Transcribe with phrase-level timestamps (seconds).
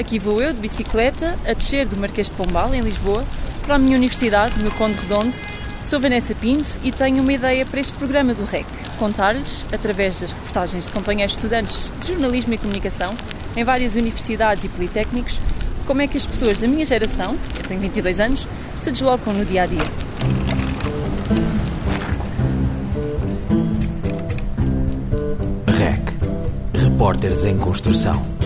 [0.00, 3.24] aqui vou eu de bicicleta a descer do Marquês de Pombal, em Lisboa,
[3.62, 5.36] para a minha universidade, no Conde Redondo.
[5.84, 8.66] Sou Vanessa Pinto e tenho uma ideia para este programa do REC:
[8.98, 13.14] contar-lhes, através das reportagens de companheiros estudantes de jornalismo e comunicação
[13.54, 15.38] em várias universidades e politécnicos,
[15.86, 18.46] como é que as pessoas da minha geração, eu tenho 22 anos,
[18.80, 19.78] se deslocam no dia a dia.
[25.66, 26.00] REC
[26.74, 28.39] Repórteres em Construção.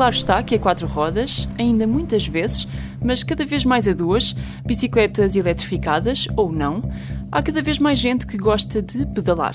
[0.00, 2.66] Claro está que a quatro rodas, ainda muitas vezes,
[3.04, 6.82] mas cada vez mais a duas, bicicletas eletrificadas ou não,
[7.30, 9.52] há cada vez mais gente que gosta de pedalar.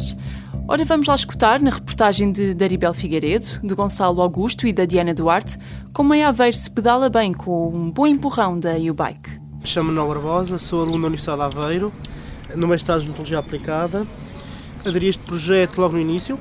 [0.67, 5.15] Ora, vamos lá escutar na reportagem de Daribel Figueiredo, de Gonçalo Augusto e da Diana
[5.15, 5.57] Duarte,
[5.91, 9.41] como em Aveiro se pedala bem com um bom empurrão da U-Bike.
[9.63, 11.91] Chamo-me Noel Barbosa, sou aluno da Universidade de Aveiro,
[12.53, 14.05] no mestrado de Metodologia Aplicada.
[14.85, 16.37] Aderi este projeto logo no início,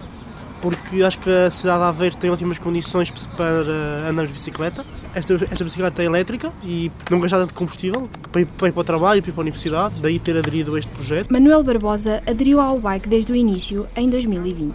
[0.64, 4.82] porque acho que a cidade de Aveiro tem ótimas condições para andar de bicicleta.
[5.14, 8.80] Esta, esta bicicleta é elétrica e não gasta tanto combustível para ir, para ir para
[8.80, 11.30] o trabalho e para ir para a universidade, daí ter aderido a este projeto.
[11.30, 14.74] Manuel Barbosa aderiu ao bike desde o início, em 2020.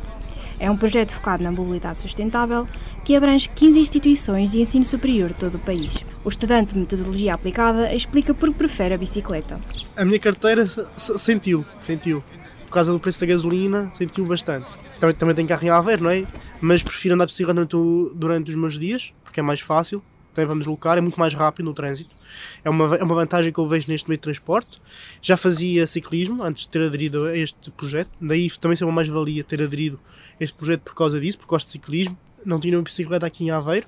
[0.60, 2.68] É um projeto focado na mobilidade sustentável
[3.04, 6.06] que abrange 15 instituições de ensino superior de todo o país.
[6.24, 9.60] O estudante de metodologia aplicada explica por que prefere a bicicleta.
[9.98, 12.24] A minha carteira sentiu, sentiu.
[12.68, 14.68] Por causa do preço da gasolina, sentiu bastante
[15.00, 16.26] também, também tenho carro em Aveiro, não é?
[16.62, 20.48] Mas prefiro andar de bicicleta durante, durante os meus dias, porque é mais fácil, também
[20.48, 22.16] vamos deslocar, é muito mais rápido no trânsito.
[22.64, 24.80] É uma, é uma vantagem que eu vejo neste meio de transporte.
[25.22, 29.44] Já fazia ciclismo antes de ter aderido a este projeto, daí também ser uma mais-valia
[29.44, 30.00] ter aderido
[30.40, 32.18] a este projeto por causa disso, porque gosto de ciclismo.
[32.46, 33.86] Não tinha uma bicicleta aqui em Aveiro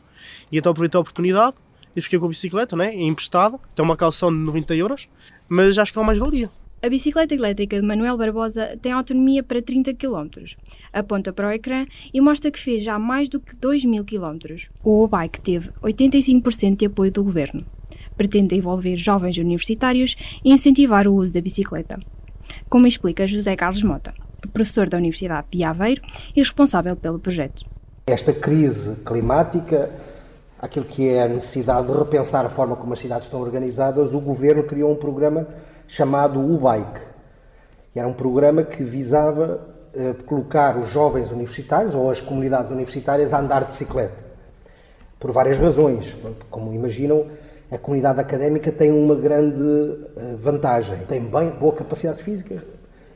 [0.52, 1.56] e então aproveitei a oportunidade
[1.96, 2.94] e fiquei com a bicicleta, né?
[2.94, 5.10] emprestada, tem uma calção de 90 euros,
[5.48, 6.50] mas acho que é uma mais-valia.
[6.84, 10.56] A bicicleta elétrica de Manuel Barbosa tem autonomia para 30 km.
[10.92, 14.40] Aponta para o ecrã e mostra que fez já mais do que 2 mil km.
[14.84, 17.64] O bike teve 85% de apoio do governo.
[18.18, 22.00] Pretende envolver jovens universitários e incentivar o uso da bicicleta.
[22.68, 24.12] Como explica José Carlos Mota,
[24.52, 26.02] professor da Universidade de Aveiro
[26.36, 27.64] e responsável pelo projeto.
[28.08, 29.92] Esta crise climática
[30.62, 34.20] aquilo que é a necessidade de repensar a forma como as cidades estão organizadas, o
[34.20, 35.48] governo criou um programa
[35.88, 37.02] chamado O Bike.
[37.96, 39.60] E era um programa que visava
[39.94, 44.24] eh, colocar os jovens universitários ou as comunidades universitárias a andar de bicicleta.
[45.20, 46.16] Por várias razões.
[46.50, 47.26] Como imaginam,
[47.72, 49.64] a comunidade académica tem uma grande
[50.16, 50.98] eh, vantagem.
[51.08, 52.64] Tem bem boa capacidade física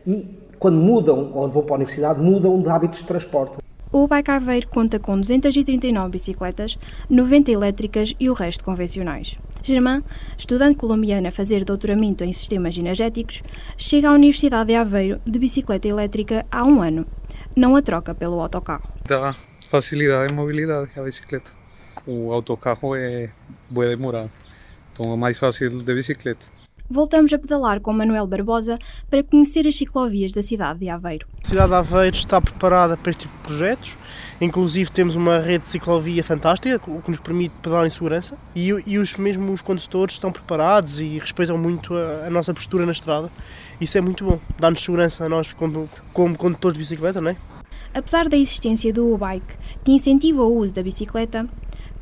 [0.06, 3.58] e, quando mudam, quando vão para a universidade, mudam de hábitos de transporte.
[3.98, 6.78] O Bike Aveiro conta com 239 bicicletas,
[7.10, 9.38] 90 elétricas e o resto convencionais.
[9.64, 10.04] Germain,
[10.38, 13.42] estudante colombiana a fazer doutoramento em sistemas energéticos,
[13.78, 17.08] chega à Universidade de Aveiro de bicicleta elétrica há um ano.
[17.56, 18.84] Não a troca pelo autocarro.
[19.08, 19.34] Dá
[19.70, 21.52] facilidade de mobilidade a bicicleta.
[22.06, 23.30] O autocarro é
[23.72, 24.28] vai demorar,
[24.92, 26.46] então é mais fácil de bicicleta.
[26.88, 28.78] Voltamos a pedalar com Manuel Barbosa
[29.10, 31.28] para conhecer as ciclovias da cidade de Aveiro.
[31.44, 33.98] A cidade de Aveiro está preparada para este tipo de projetos.
[34.40, 38.68] Inclusive temos uma rede de ciclovia fantástica o que nos permite pedalar em segurança e,
[38.86, 42.92] e os mesmos os condutores estão preparados e respeitam muito a, a nossa postura na
[42.92, 43.32] estrada.
[43.82, 47.38] Isso é muito bom, dá-nos segurança a nós como, como condutores de bicicleta, não é?
[47.96, 51.48] Apesar da existência do U-Bike, que incentiva o uso da bicicleta,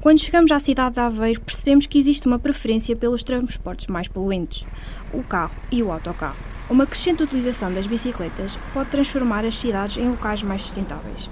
[0.03, 4.66] quando chegamos à cidade de Aveiro, percebemos que existe uma preferência pelos transportes mais poluentes,
[5.14, 6.36] o carro e o autocarro.
[6.69, 11.30] Uma crescente utilização das bicicletas pode transformar as cidades em locais mais sustentáveis.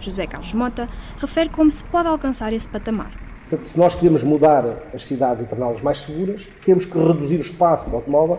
[0.00, 0.88] José Carlos Mota
[1.18, 3.10] refere como se pode alcançar esse patamar.
[3.40, 7.40] Portanto, se nós queremos mudar as cidades e torná-las mais seguras, temos que reduzir o
[7.40, 8.38] espaço do automóvel,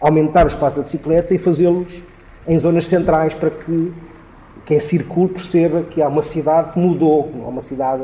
[0.00, 2.02] aumentar o espaço da bicicleta e fazê-los
[2.48, 3.92] em zonas centrais para que
[4.64, 8.02] quem circule perceba que há uma cidade que mudou, há uma cidade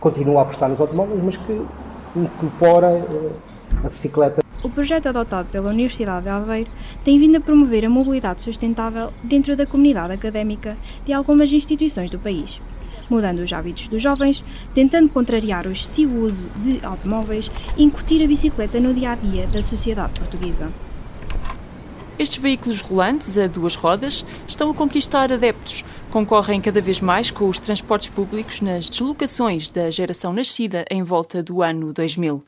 [0.00, 1.62] continua a apostar nos automóveis, mas que
[2.16, 3.32] incorpora eh,
[3.84, 4.42] a bicicleta.
[4.62, 6.70] O projeto adotado pela Universidade de Aveiro
[7.04, 10.76] tem vindo a promover a mobilidade sustentável dentro da comunidade académica
[11.06, 12.60] de algumas instituições do país,
[13.08, 14.44] mudando os hábitos dos jovens,
[14.74, 19.46] tentando contrariar o excessivo uso de automóveis e incutir a bicicleta no dia a dia
[19.46, 20.70] da sociedade portuguesa.
[22.20, 25.86] Estes veículos rolantes a duas rodas estão a conquistar adeptos.
[26.10, 31.40] Concorrem cada vez mais com os transportes públicos nas deslocações da geração nascida em volta
[31.40, 32.44] do ano 2000.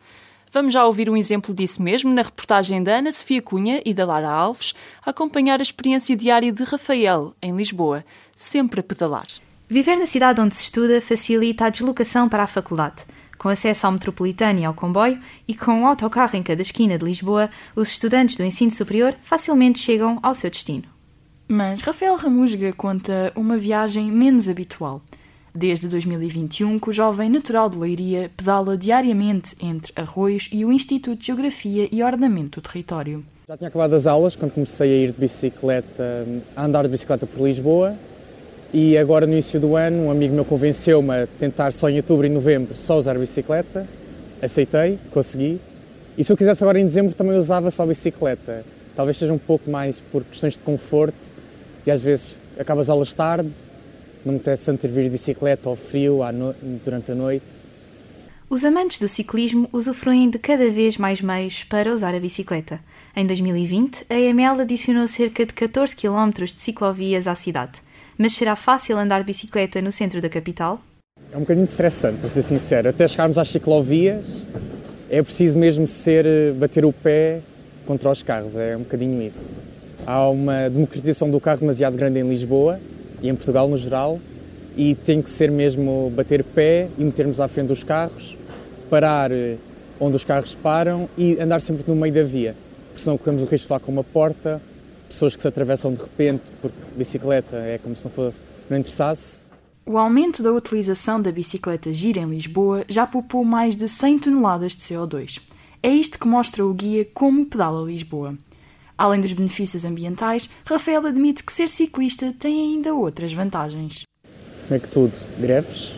[0.51, 4.05] Vamos já ouvir um exemplo disso mesmo na reportagem da Ana Sofia Cunha e da
[4.05, 4.75] Lara Alves,
[5.07, 8.05] a acompanhar a experiência diária de Rafael, em Lisboa,
[8.35, 9.29] sempre a pedalar.
[9.69, 13.05] Viver na cidade onde se estuda facilita a deslocação para a faculdade.
[13.39, 17.05] Com acesso ao metropolitano e ao comboio e com um autocarro em cada esquina de
[17.05, 20.92] Lisboa, os estudantes do ensino superior facilmente chegam ao seu destino.
[21.55, 25.03] Mas Rafael Ramusga conta uma viagem menos habitual.
[25.55, 31.19] Desde 2021 que o jovem natural de Leiria pedala diariamente entre Arroios e o Instituto
[31.19, 33.23] de Geografia e Ordenamento do Território.
[33.47, 36.27] Já tinha acabado as aulas quando comecei a ir de bicicleta,
[36.57, 37.95] a andar de bicicleta por Lisboa
[38.73, 42.27] e agora no início do ano um amigo meu convenceu-me a tentar só em outubro
[42.27, 43.87] e novembro só usar bicicleta,
[44.41, 45.61] aceitei, consegui
[46.17, 48.65] e se eu quisesse agora em dezembro também usava só bicicleta.
[48.97, 51.42] Talvez seja um pouco mais por questões de conforto
[51.87, 53.51] e às vezes acabas aulas tarde,
[54.25, 56.21] não me apetece tanto vir de bicicleta ao frio
[56.85, 57.45] durante a noite.
[58.49, 62.81] Os amantes do ciclismo usufruem de cada vez mais meios para usar a bicicleta.
[63.17, 67.81] Em 2020, a EML adicionou cerca de 14 km de ciclovias à cidade.
[68.19, 70.81] Mas será fácil andar de bicicleta no centro da capital?
[71.33, 72.91] É um bocadinho estressante, para ser sincero.
[72.91, 74.43] Até chegarmos às ciclovias,
[75.09, 77.41] é preciso mesmo ser bater o pé
[77.87, 79.57] contra os carros, é um bocadinho isso.
[80.07, 82.81] Há uma democratização do carro demasiado grande em Lisboa
[83.23, 84.21] e em Portugal no geral,
[84.77, 88.37] e tem que ser mesmo bater pé e metermos à frente dos carros,
[88.91, 89.57] parar eh,
[90.01, 92.57] onde os carros param e andar sempre no meio da via,
[92.89, 94.61] porque senão corremos o risco de falar com uma porta,
[95.09, 98.39] pessoas que se atravessam de repente, porque bicicleta é como se não fosse,
[98.69, 99.43] não interessasse.
[99.85, 104.73] O aumento da utilização da bicicleta gira em Lisboa já poupou mais de 100 toneladas
[104.73, 105.41] de CO2.
[105.83, 108.37] É isto que mostra o guia Como Pedala Lisboa.
[108.97, 114.05] Além dos benefícios ambientais, Rafael admite que ser ciclista tem ainda outras vantagens.
[114.69, 115.13] Como é que tudo?
[115.39, 115.95] Greves,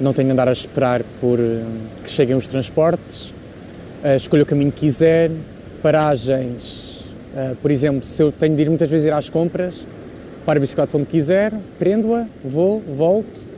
[0.00, 1.62] não tenho de andar a esperar por eh,
[2.04, 3.30] que cheguem os transportes,
[4.04, 5.30] uh, escolho o caminho que quiser,
[5.82, 7.04] paragens,
[7.34, 9.84] uh, por exemplo, se eu tenho de ir muitas vezes ir às compras,
[10.46, 13.48] paro a bicicleta onde quiser, prendo-a, vou, volto.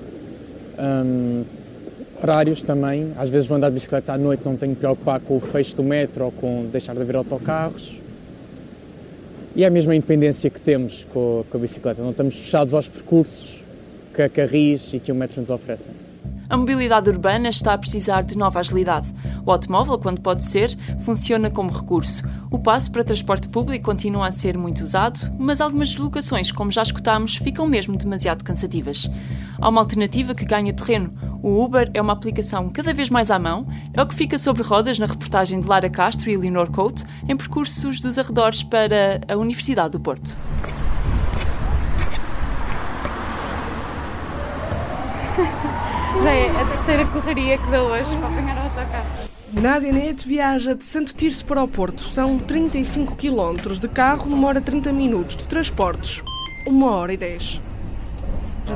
[2.22, 5.36] Horários também, às vezes vou andar de bicicleta à noite, não tenho de preocupar com
[5.36, 8.00] o fecho do metro ou com deixar de haver autocarros.
[9.54, 13.60] E é a mesma independência que temos com, a bicicleta, não estamos fechados aos percursos
[14.14, 15.92] que a Carris e que o metro nos oferecem.
[16.48, 19.14] A mobilidade urbana está a precisar de nova agilidade.
[19.46, 22.24] O automóvel, quando pode ser, funciona como recurso.
[22.50, 26.82] O passo para transporte público continua a ser muito usado, mas algumas deslocações, como já
[26.82, 29.08] escutámos, ficam mesmo demasiado cansativas.
[29.60, 31.12] Há uma alternativa que ganha terreno.
[31.42, 34.62] O Uber é uma aplicação cada vez mais à mão, é o que fica sobre
[34.62, 39.36] rodas na reportagem de Lara Castro e Leonor Couto em percursos dos arredores para a
[39.36, 40.36] Universidade do Porto.
[46.22, 49.30] Já é a terceira correria que dou hoje para apanhar o autocarro.
[49.52, 52.02] Nádia Neto viaja de Santo Tirso para o Porto.
[52.04, 55.36] São 35 km de carro, numa hora 30 minutos.
[55.36, 56.22] De transportes,
[56.66, 57.62] uma hora e 10.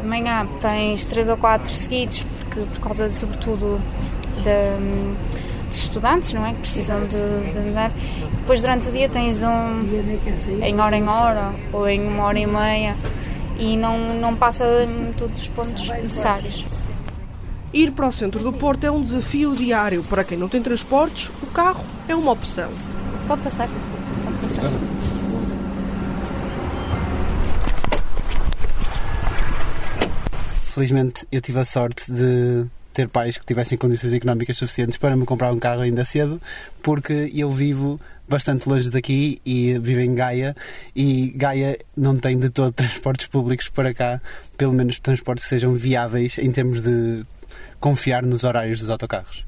[0.01, 3.81] De manhã tens três ou quatro seguidos, porque, por causa, de, sobretudo,
[5.69, 6.53] dos estudantes, não é?
[6.53, 7.91] Que precisam de, de andar.
[8.37, 9.85] Depois, durante o dia, tens um
[10.63, 12.97] em hora em hora ou em uma hora e meia
[13.59, 16.65] e não, não passa em todos os pontos necessários.
[17.73, 20.05] Ir para o centro do Porto é um desafio diário.
[20.05, 22.71] Para quem não tem transportes, o carro é uma opção.
[23.27, 23.69] Pode passar.
[23.69, 25.24] Pode passar.
[30.75, 35.25] Felizmente eu tive a sorte de ter pais que tivessem condições económicas suficientes para me
[35.25, 36.43] comprar um carro ainda cedo,
[36.83, 40.57] porque eu vivo bastante longe daqui e vivo em Gaia
[40.95, 44.21] e Gaia não tem de todo transportes públicos para cá,
[44.57, 47.25] pelo menos transportes que sejam viáveis em termos de
[47.79, 49.47] confiar nos horários dos autocarros.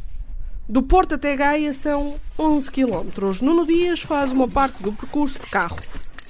[0.68, 3.32] Do Porto até Gaia são 11 km.
[3.42, 5.76] Nuno Dias faz uma parte do percurso de carro.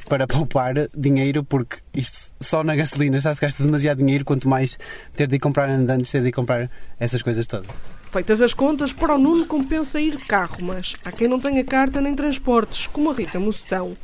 [0.09, 4.79] Para poupar dinheiro, porque isto só na gasolina já se gasta demasiado dinheiro, quanto mais
[5.15, 7.67] ter de ir comprar andantes, ter de ir comprar essas coisas todas.
[8.11, 11.65] Feitas as contas, para o Nuno compensa ir de carro, mas há quem não tenha
[11.65, 13.95] carta nem transportes, como a Rita Mocetão.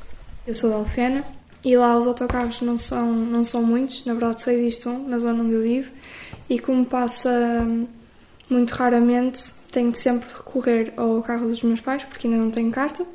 [0.47, 1.25] Eu sou da Alfena
[1.64, 5.18] e lá os autocarros não são, não são muitos, na verdade só existe um na
[5.18, 5.90] zona onde eu vivo
[6.50, 7.30] e como passa
[8.50, 9.40] muito raramente,
[9.71, 13.06] tenho de sempre recorrer ao carro dos meus pais, porque ainda não tenho carta,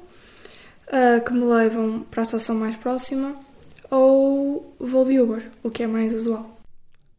[1.25, 3.35] que me levam para a estação mais próxima,
[3.89, 6.57] ou vou de Uber, o que é mais usual.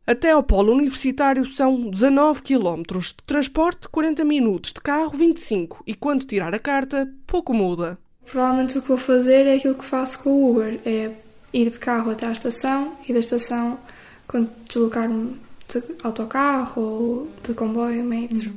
[0.06, 5.94] Até ao polo universitário são 19 km, de transporte 40 minutos, de carro 25 e
[5.94, 7.98] quando tirar a carta, pouco muda.
[8.24, 11.10] Provavelmente o que vou fazer é aquilo que faço com o Uber, é
[11.52, 13.78] ir de carro até à estação e da estação
[14.26, 18.54] quando deslocar-me de autocarro ou de comboio, metro.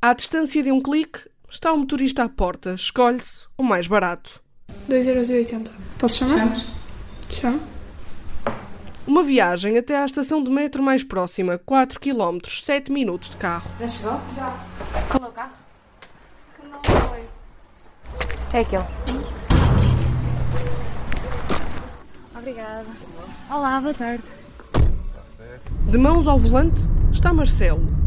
[0.00, 2.74] À distância de um clique, está o motorista à porta.
[2.74, 4.41] Escolhe-se o mais barato.
[4.88, 5.70] 2,80€.
[5.98, 6.38] Posso chamar?
[6.38, 6.66] Chamas?
[7.30, 7.60] Chamo.
[9.06, 13.70] Uma viagem até à estação de metro mais próxima, 4 km, 7 minutos de carro.
[13.80, 14.20] Já chegou?
[14.36, 14.54] Já.
[15.08, 15.52] Qual é o carro?
[16.60, 17.24] Que não foi.
[18.52, 18.84] É aquele.
[22.36, 22.86] Obrigada.
[23.50, 24.22] Olá, boa tarde.
[25.88, 28.01] De mãos ao volante está Marcelo.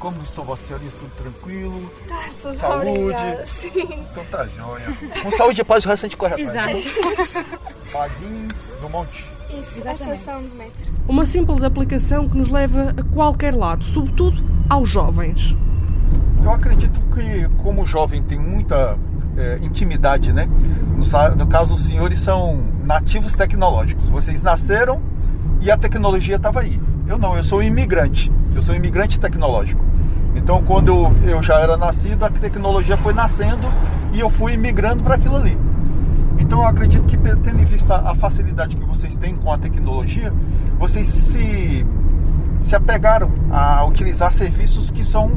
[0.00, 1.92] Como são vossas senhorias, tudo tranquilo?
[2.06, 2.88] Graças Saúde.
[2.88, 3.46] obrigada.
[3.46, 3.88] Sim.
[4.10, 4.86] Então tá jóia.
[5.22, 6.86] Com saúde e paz o resto a gente corre atrás.
[6.86, 7.46] Exato.
[7.92, 8.48] Paguinho
[8.80, 9.30] no monte.
[9.50, 10.90] Isso, estação metro.
[11.06, 15.54] Uma simples aplicação que nos leva a qualquer lado, sobretudo aos jovens.
[16.42, 18.96] Eu acredito que como o jovem tem muita
[19.36, 20.48] é, intimidade, né?
[20.96, 24.08] No, no caso, os senhores são nativos tecnológicos.
[24.08, 25.02] Vocês nasceram
[25.60, 26.80] e a tecnologia estava aí.
[27.06, 28.32] Eu não, eu sou um imigrante.
[28.54, 29.89] Eu sou um imigrante tecnológico.
[30.34, 33.66] Então, quando eu, eu já era nascido, a tecnologia foi nascendo
[34.12, 35.56] e eu fui migrando para aquilo ali.
[36.38, 40.32] Então, eu acredito que, tendo em vista a facilidade que vocês têm com a tecnologia,
[40.78, 41.84] vocês se,
[42.60, 45.32] se apegaram a utilizar serviços que são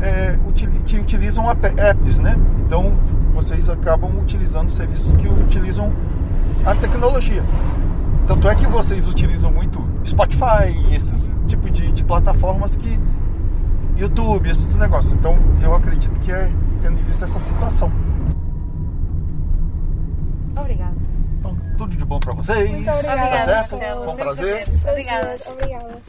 [0.00, 0.38] é,
[0.86, 2.36] que utilizam app- apps, né?
[2.64, 2.92] Então,
[3.34, 5.92] vocês acabam utilizando serviços que utilizam
[6.64, 7.42] a tecnologia.
[8.26, 12.98] Tanto é que vocês utilizam muito Spotify, esses tipo de, de plataformas que
[13.98, 15.12] YouTube, esses negócios.
[15.12, 16.50] Então, eu acredito que é
[16.80, 17.90] tendo em vista essa situação.
[20.56, 20.96] Obrigada.
[21.38, 22.70] Então, tudo de bom para vocês.
[22.70, 23.68] Muito obrigada, Tá certo?
[24.04, 24.68] Foi um prazer.
[24.88, 25.36] Obrigada.
[25.50, 26.02] Obrigada.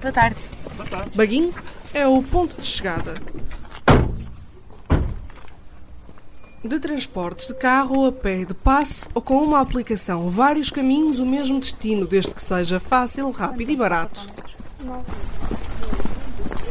[0.00, 0.36] Boa tarde.
[1.14, 1.52] Baguinho
[1.92, 3.14] é o ponto de chegada.
[6.64, 11.20] De transportes de carro ou a pé, de passe ou com uma aplicação, vários caminhos,
[11.20, 14.28] o mesmo destino, desde que seja fácil, rápido e barato.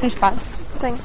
[0.05, 0.59] Tem espaço?
[0.79, 0.95] Tem.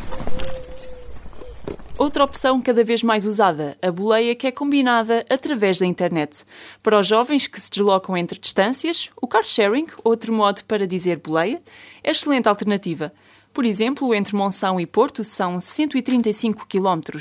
[1.97, 6.45] Outra opção cada vez mais usada, a boleia que é combinada através da internet.
[6.83, 11.17] Para os jovens que se deslocam entre distâncias, o car sharing, outro modo para dizer
[11.17, 11.63] boleia,
[12.05, 13.11] é excelente alternativa.
[13.55, 17.17] Por exemplo, entre Monção e Porto são 135 km.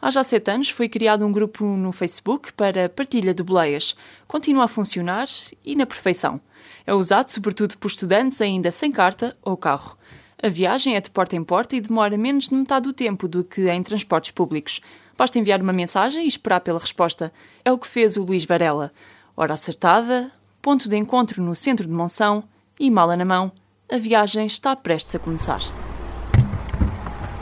[0.00, 3.94] Há já sete anos foi criado um grupo no Facebook para partilha de boleias.
[4.26, 5.28] Continua a funcionar
[5.64, 6.40] e na perfeição.
[6.84, 9.96] É usado sobretudo por estudantes ainda sem carta ou carro.
[10.44, 13.44] A viagem é de porta em porta e demora menos de metade do tempo do
[13.44, 14.80] que em transportes públicos.
[15.16, 17.32] Basta enviar uma mensagem e esperar pela resposta.
[17.64, 18.90] É o que fez o Luís Varela.
[19.36, 22.42] Hora acertada, ponto de encontro no centro de Monção
[22.80, 23.52] e mala na mão.
[23.88, 25.60] A viagem está prestes a começar.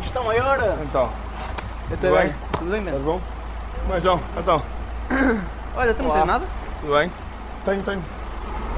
[0.05, 0.59] Está maior?
[0.83, 1.11] Então.
[1.91, 2.35] Eu Tudo bem?
[2.59, 3.21] Tudo bem, Tudo bom?
[3.89, 4.63] Mas, João, então.
[5.75, 6.47] Olha, tu não tens nada?
[6.83, 7.11] Tudo bem?
[7.65, 8.05] Tenho, tenho.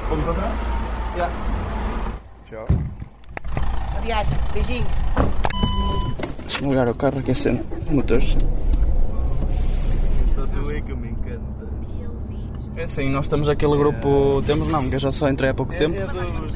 [0.07, 0.53] Vamos para trás?
[1.17, 1.52] Já.
[4.03, 4.37] Viagem.
[4.53, 4.87] Beijinhos.
[6.41, 7.63] Deixa-me ligar o carro aquecendo.
[7.89, 8.35] Motores.
[10.27, 11.53] Está tu aí que me encanta.
[12.75, 15.75] É assim, nós temos aquele grupo, temos não, que eu já só entrei há pouco
[15.75, 15.95] tempo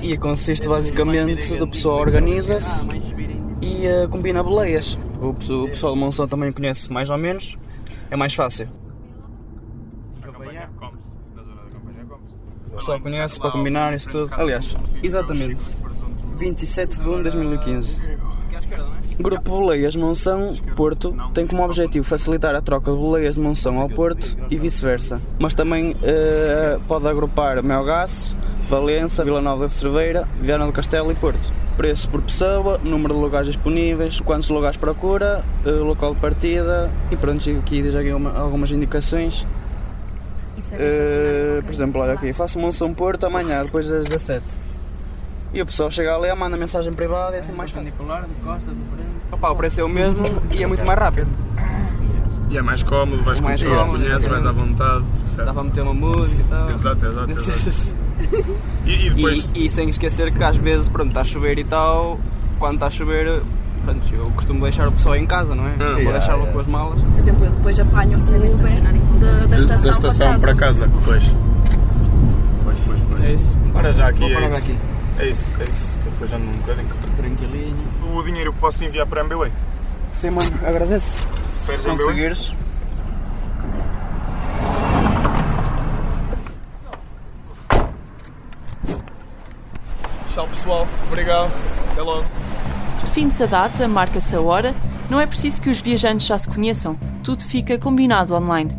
[0.01, 2.89] e consiste basicamente do pessoal organiza-se
[3.61, 4.97] e eh, combina boleias.
[5.21, 7.55] O, o pessoal de Monção também conhece mais ou menos,
[8.09, 8.67] é mais fácil.
[12.67, 14.33] O pessoal conhece para combinar isso tudo.
[14.33, 15.63] Aliás, exatamente,
[16.37, 18.17] 27 de 1 de 2015.
[19.19, 23.89] Grupo Boleias Monção Porto tem como objetivo facilitar a troca de boleias de Monção ao
[23.89, 28.35] Porto e vice-versa, mas também eh, pode agrupar Melgaço,
[28.67, 31.51] Valença, Vila Nova de Cerveira, Viana do Castelo e Porto.
[31.75, 37.15] Preço por pessoa, número de lugares disponíveis, quantos lugares procura, eh, local de partida e
[37.15, 39.45] pronto, aqui diz aqui uma- algumas indicações.
[40.73, 44.43] Eh, por exemplo, olha aqui, faço Monção Porto amanhã, depois das 17.
[45.53, 48.73] E o pessoal chega ali, manda mensagem privada e é assim mais perpendicular, de costas,
[48.75, 49.09] de frente.
[49.31, 51.27] Opa, o preço é o mesmo e é muito mais rápido.
[52.49, 55.05] E é mais cómodo, vais com Mais pessoas que cómodo, conheces, vais à vontade.
[55.35, 56.71] Dá para meter uma música e tal.
[56.71, 57.95] Exato, exato, exato.
[58.85, 59.49] E, e depois.
[59.53, 62.19] E, e sem esquecer que às vezes, pronto, está a chover e tal,
[62.57, 63.41] quando está a chover,
[63.83, 65.73] pronto, eu costumo deixar o pessoal em casa, não é?
[65.73, 66.53] Ah, Vou yeah, deixá-lo yeah.
[66.53, 67.01] com as malas.
[67.01, 68.81] Por exemplo, eu depois apanho o Uber
[69.19, 71.23] da, da estação, da estação para casa, pois.
[72.63, 73.23] Pois, pois, pois.
[73.23, 73.57] É isso.
[73.75, 74.57] Ora já aqui, Vou é parar isso.
[74.57, 74.77] aqui.
[75.19, 75.99] É isso, é isso.
[75.99, 76.89] Que depois já não um bocadinho.
[77.15, 78.15] Tranquilinho.
[78.15, 79.51] O dinheiro que posso enviar para a MBWay?
[80.15, 81.27] Sim, mano, agradeço.
[81.65, 82.51] Preferes Se conseguires.
[90.33, 91.51] Tchau pessoal, obrigado.
[91.91, 92.25] Até logo.
[93.01, 94.75] Define-se a data, marca-se a hora,
[95.09, 98.71] não é preciso que os viajantes já se conheçam, tudo fica combinado online.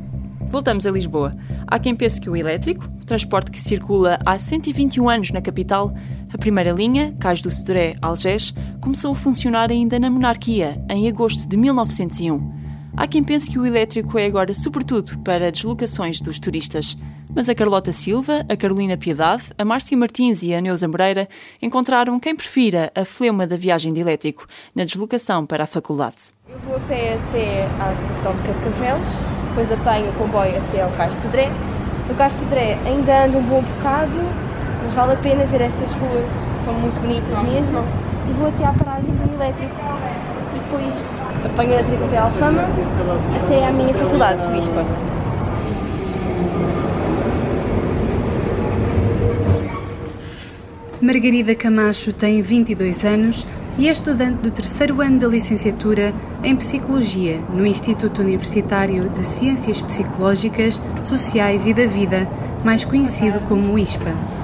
[0.48, 1.32] Voltamos a Lisboa.
[1.66, 5.94] Há quem pense que o elétrico, transporte que circula há 121 anos na capital,
[6.32, 11.48] a primeira linha, Cais do Cedré Algés, começou a funcionar ainda na monarquia, em agosto
[11.48, 12.58] de 1901.
[12.94, 16.98] Há quem pense que o elétrico é agora sobretudo para deslocações dos turistas.
[17.34, 21.28] Mas a Carlota Silva, a Carolina Piedade, a Márcia Martins e a Neuza Moreira
[21.62, 26.32] encontraram quem prefira a flema da viagem de elétrico na deslocação para a faculdade.
[26.48, 29.08] Eu vou a pé até à estação de Carcavelos,
[29.48, 31.77] depois apanho o comboio até ao Castro de Dré.
[32.08, 34.18] No Castro Dré ainda ando um bom bocado,
[34.82, 36.24] mas vale a pena ver estas ruas,
[36.64, 37.84] são muito bonitas mesmo.
[38.28, 39.74] E vou até à paragem do elétrico.
[40.54, 40.94] E depois
[41.44, 42.64] apanho o elétrico até à Alfama,
[43.44, 44.84] até à minha faculdade, o ISPA.
[51.00, 53.46] Margarida Camacho tem 22 anos
[53.78, 59.80] e é estudante do terceiro ano da licenciatura em Psicologia no Instituto Universitário de Ciências
[59.80, 62.28] Psicológicas, Sociais e da Vida,
[62.64, 64.37] mais conhecido como ISPA.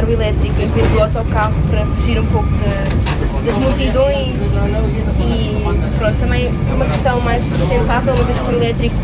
[0.00, 4.40] Apanhar o elétrico em vez do autocarro para fugir um pouco de, das multidões
[5.18, 8.96] e pronto, também por uma questão mais sustentável, uma vez que o elétrico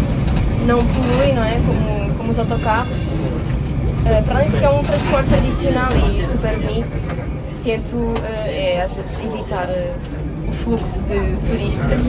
[0.66, 1.60] não polui, não é?
[1.66, 3.08] Como, como os autocarros.
[3.08, 7.16] Uh, para além de que é um transporte tradicional e super bonito,
[7.62, 8.14] tento uh,
[8.46, 12.02] é, às vezes evitar uh, o fluxo de turistas.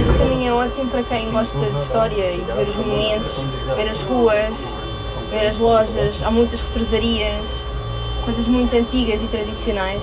[0.00, 3.44] Este caminho é ótimo para quem gosta de história e de ver os monumentos,
[3.76, 4.74] ver as ruas,
[5.32, 7.64] ver as lojas, há muitas represarias,
[8.22, 10.02] coisas muito antigas e tradicionais.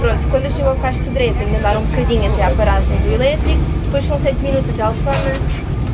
[0.00, 2.96] Pronto, quando eu chego ao Castro Dré tenho de andar um bocadinho até à paragem
[2.96, 5.18] do elétrico, depois são 7 minutos até a Alfama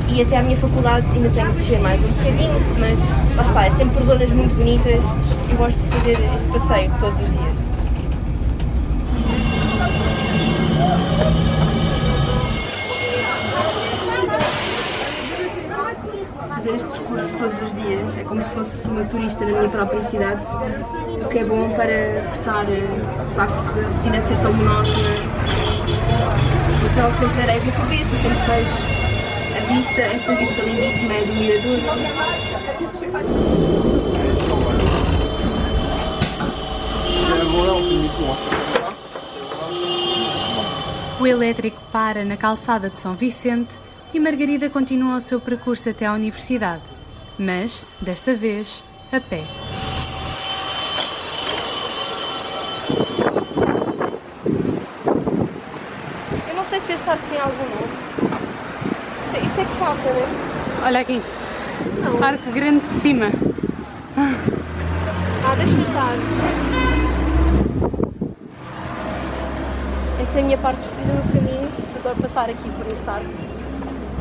[0.09, 3.66] e até à minha faculdade ainda tenho de descer mais um bocadinho, mas lá está,
[3.66, 5.04] é sempre por zonas muito bonitas
[5.50, 7.71] e gosto de fazer este passeio todos os dias.
[16.49, 17.09] Fazer este percurso
[17.40, 20.42] todos os dias é como se fosse uma turista na minha própria cidade,
[21.25, 25.09] o que é bom para cortar o facto de a rotina ser tão monótona.
[26.85, 29.00] Então sempre areia na cabeça, sempre vejo
[29.56, 31.78] a vista, esta vista lindíssima é do Mirador.
[41.19, 43.78] O elétrico para na calçada de São Vicente
[44.12, 46.82] e Margarida continua o seu percurso até à universidade,
[47.40, 49.42] mas, desta vez, a pé.
[56.46, 58.10] Eu não sei se este arco tem algum nome.
[59.46, 60.86] Isso é que falta, não é?
[60.86, 61.22] Olha aqui.
[62.02, 62.22] Não.
[62.22, 63.30] Arco grande de cima.
[64.18, 66.16] Ah, deixa estar.
[70.20, 71.68] Esta é a minha parte preferida do caminho.
[71.96, 73.30] Adoro passar aqui por este arco.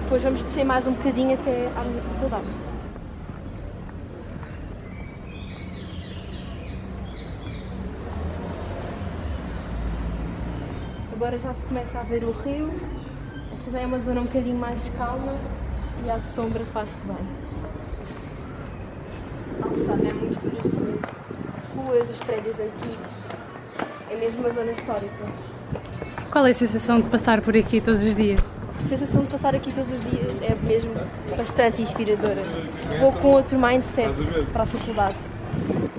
[0.03, 2.47] Depois vamos descer mais um bocadinho até à minha faculdade.
[11.19, 12.71] Agora já se começa a ver o rio.
[13.51, 15.35] Esta já é uma zona um bocadinho mais calma
[16.05, 17.17] e à sombra faz-se bem.
[19.61, 20.99] Alfama é muito bonito mesmo.
[21.57, 23.05] As ruas, os prédios antigos.
[24.09, 25.25] É mesmo uma zona histórica.
[26.31, 28.39] Qual é a sensação de passar por aqui todos os dias?
[28.81, 30.93] A sensação de passar aqui todos os dias é mesmo
[31.35, 32.43] bastante inspiradora.
[32.97, 34.13] Vou com outro mindset
[34.53, 35.17] para a faculdade.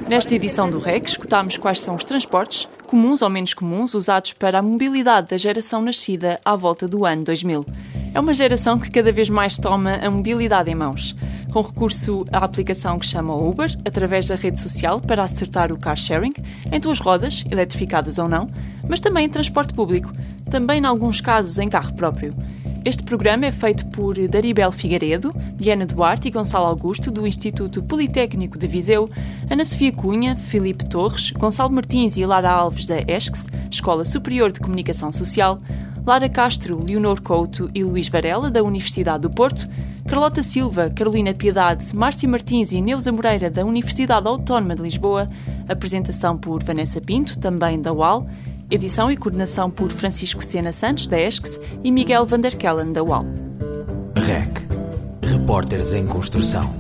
[0.08, 4.58] Nesta edição do REC, escutámos quais são os transportes, comuns ou menos comuns, usados para
[4.58, 7.64] a mobilidade da geração nascida à volta do ano 2000.
[8.12, 11.14] É uma geração que cada vez mais toma a mobilidade em mãos,
[11.52, 15.96] com recurso à aplicação que chama Uber, através da rede social para acertar o car
[15.96, 16.32] sharing,
[16.72, 18.44] em duas rodas, eletrificadas ou não,
[18.88, 20.10] mas também em transporte público,
[20.50, 22.34] também em alguns casos em carro próprio.
[22.82, 28.56] Este programa é feito por Daribel Figueiredo, Diana Duarte e Gonçalo Augusto, do Instituto Politécnico
[28.56, 29.06] de Viseu,
[29.50, 34.60] Ana Sofia Cunha, Filipe Torres, Gonçalo Martins e Lara Alves, da ESCS, Escola Superior de
[34.60, 35.58] Comunicação Social,
[36.06, 39.68] Lara Castro, Leonor Couto e Luís Varela, da Universidade do Porto,
[40.08, 45.26] Carlota Silva, Carolina Piedade, Márcia Martins e Neuza Moreira, da Universidade Autónoma de Lisboa,
[45.68, 48.26] apresentação por Vanessa Pinto, também da UAL,
[48.70, 53.26] Edição e coordenação por Francisco Sena Santos, da ESCS, e Miguel Vanderkellen, da UAL.
[54.14, 54.60] REC
[55.22, 56.79] Repórteres em Construção.